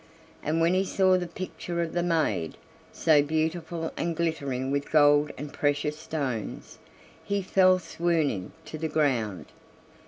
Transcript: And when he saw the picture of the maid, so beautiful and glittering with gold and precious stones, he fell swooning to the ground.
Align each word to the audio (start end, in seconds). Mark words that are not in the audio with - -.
And 0.41 0.59
when 0.59 0.73
he 0.73 0.83
saw 0.83 1.15
the 1.15 1.27
picture 1.27 1.79
of 1.79 1.93
the 1.93 2.01
maid, 2.01 2.57
so 2.91 3.21
beautiful 3.21 3.93
and 3.95 4.15
glittering 4.15 4.71
with 4.71 4.91
gold 4.91 5.31
and 5.37 5.53
precious 5.53 5.95
stones, 5.95 6.79
he 7.23 7.43
fell 7.43 7.77
swooning 7.77 8.51
to 8.65 8.79
the 8.79 8.87
ground. 8.87 9.51